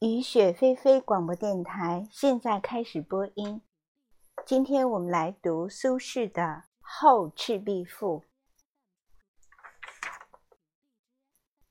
[0.00, 3.60] 雨雪霏霏广播电台现在开始播音。
[4.46, 6.42] 今天我们来读苏轼的
[6.80, 8.20] 《后赤壁赋》。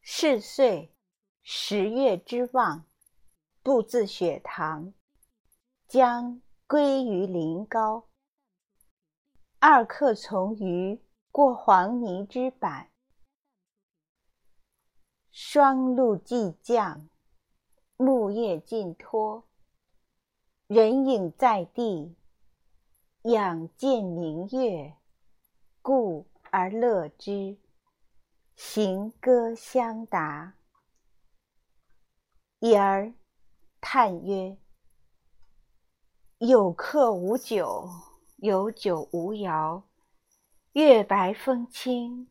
[0.02, 0.94] 是岁
[1.42, 2.86] 十月之望，
[3.63, 4.93] 步自雪堂，
[5.88, 8.09] 将归于临高。
[9.57, 11.02] 二客从渔
[11.32, 12.91] 过黄泥之坂，
[15.32, 17.09] 霜露既降，
[18.02, 19.44] 木叶尽脱。
[20.67, 22.16] 人影在地，
[23.23, 24.95] 仰见明月，
[25.81, 27.58] 故而乐之。
[28.55, 30.53] 行歌相答，
[32.59, 33.12] 已而
[33.81, 34.55] 叹曰
[36.39, 37.89] ：“有客无酒，
[38.38, 39.84] 有酒无肴。
[40.72, 42.30] 月白风清，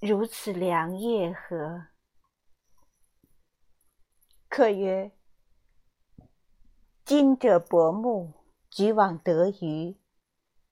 [0.00, 1.86] 如此良夜何？”
[4.50, 5.12] 客曰
[7.06, 8.32] ：“今者薄暮，
[8.68, 9.96] 举网得鱼，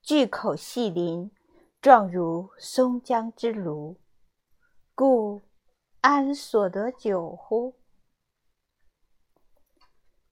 [0.02, 1.30] 巨口细鳞，
[1.80, 3.96] 状如松江之鲈。”
[4.96, 5.42] 故
[6.00, 7.76] 安所得酒乎？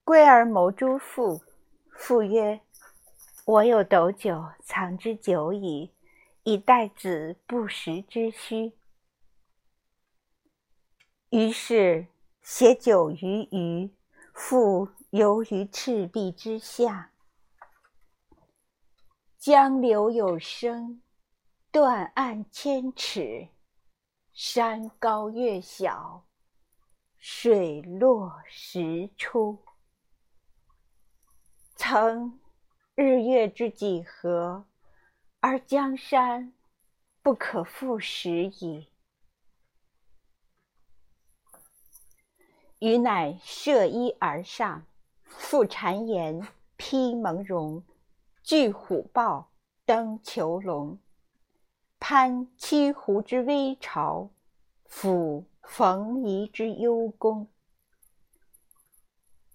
[0.03, 1.41] 归而谋诸父，
[1.93, 2.61] 父曰
[3.47, 5.95] ：“我有斗酒，藏之久矣，
[6.43, 8.73] 以待子不时之需。”
[11.31, 12.09] 于是
[12.49, 13.93] 携酒于鱼，
[14.33, 17.11] 复游于赤壁之下。
[19.37, 21.03] 江流有声，
[21.73, 23.49] 断岸千尺。
[24.33, 26.25] 山高月小，
[27.19, 29.65] 水落石出。
[31.75, 32.39] 曾
[32.95, 34.69] 日月之几何，
[35.41, 36.55] 而江山
[37.23, 38.89] 不可复拾矣。
[42.79, 44.85] 余乃涉衣而上，
[45.27, 46.47] 覆谗言，
[46.77, 47.83] 披蒙茸，
[48.43, 49.51] 踞虎豹，
[49.87, 50.99] 登虬龙。
[51.99, 54.29] 攀栖湖之危巢，
[54.85, 57.49] 俯冯夷之幽宫。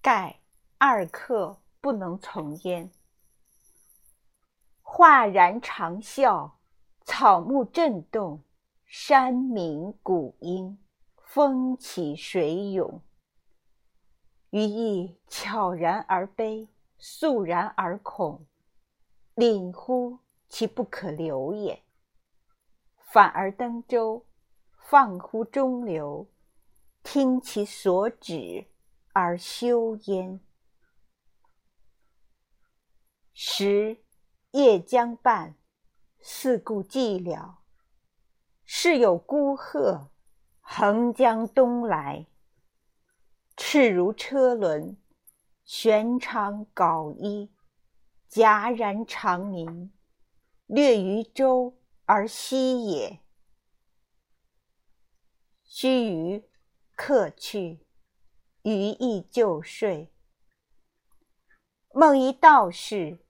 [0.00, 0.40] 盖
[0.78, 2.90] 二客不能从焉。
[4.80, 6.50] 哗然长啸，
[7.04, 8.42] 草木震动，
[8.84, 10.76] 山鸣谷应，
[11.24, 13.00] 风起水涌。
[14.52, 16.68] 余亦悄然而悲，
[16.98, 18.44] 肃然而恐，
[19.34, 21.82] 领乎其不可留也。
[22.98, 24.26] 反而登舟，
[24.76, 26.28] 放乎中流，
[27.02, 28.66] 听其所止
[29.14, 30.38] 而休焉。
[33.32, 34.04] 时
[34.50, 35.54] 夜将半，
[36.20, 37.54] 四顾寂寥，
[38.66, 40.10] 是有孤鹤
[40.60, 42.26] 横江东来，
[43.72, 44.98] 翅如车轮，
[45.64, 47.50] 玄长槁衣，
[48.28, 49.90] 戛然长鸣，
[50.66, 51.78] 掠于舟。
[52.04, 53.20] 而息也。
[55.64, 56.44] 须臾，
[56.94, 57.86] 客去，
[58.60, 60.12] 余亦就睡。
[61.94, 63.24] 梦一道士，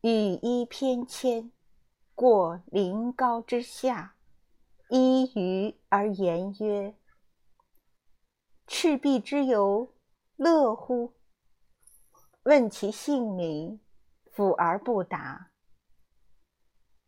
[0.00, 0.08] 羽
[0.40, 1.50] 衣翩跹，
[2.14, 4.16] 过临高之下，
[4.88, 6.94] 依鱼而言曰
[8.66, 9.92] ：“赤壁之游，
[10.36, 11.12] 乐乎？”
[12.44, 13.80] 问其姓名，
[14.34, 15.50] 抚而不答。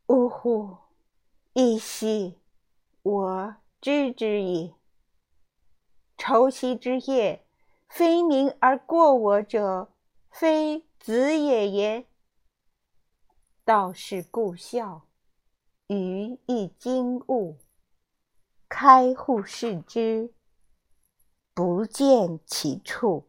[0.07, 0.77] 呜呼！
[1.53, 2.39] 一夕，
[3.03, 4.75] 我知之矣。
[6.17, 7.47] 愁夕之夜，
[7.89, 9.93] 非鸣而过我者，
[10.31, 12.07] 非子也耶？
[13.65, 15.07] 道士故笑，
[15.89, 17.59] 余亦惊悟。
[18.69, 20.33] 开户视之，
[21.59, 23.25] 不见其处。